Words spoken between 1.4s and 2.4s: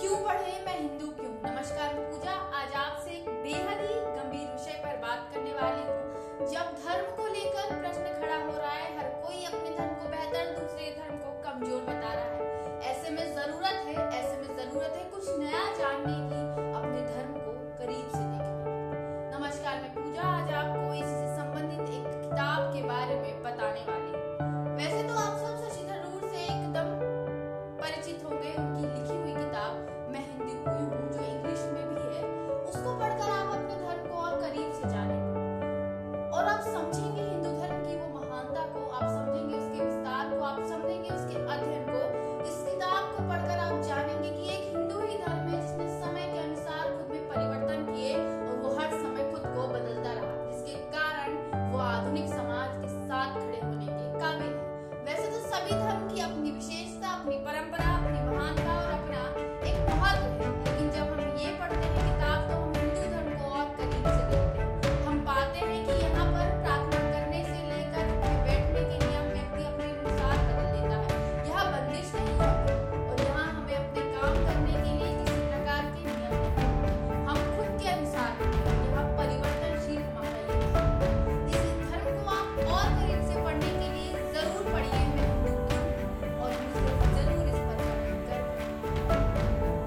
नमस्कार पूजा